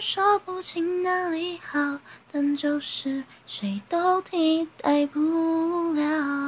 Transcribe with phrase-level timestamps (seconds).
[0.00, 1.98] 说不清哪里好，
[2.30, 6.45] 但就是谁都替代不了。